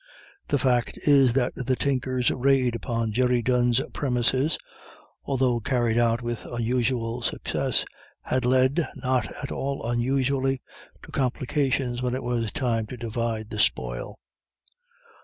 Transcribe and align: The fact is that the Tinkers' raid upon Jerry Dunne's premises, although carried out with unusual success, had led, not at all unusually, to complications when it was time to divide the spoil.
The 0.47 0.57
fact 0.57 0.97
is 1.05 1.33
that 1.33 1.53
the 1.53 1.75
Tinkers' 1.75 2.31
raid 2.31 2.73
upon 2.73 3.11
Jerry 3.11 3.43
Dunne's 3.43 3.79
premises, 3.93 4.57
although 5.25 5.59
carried 5.59 5.99
out 5.99 6.23
with 6.23 6.43
unusual 6.47 7.21
success, 7.21 7.85
had 8.23 8.43
led, 8.43 8.87
not 8.95 9.31
at 9.43 9.51
all 9.51 9.85
unusually, 9.85 10.59
to 11.03 11.11
complications 11.11 12.01
when 12.01 12.15
it 12.15 12.23
was 12.23 12.51
time 12.51 12.87
to 12.87 12.97
divide 12.97 13.51
the 13.51 13.59
spoil. 13.59 14.17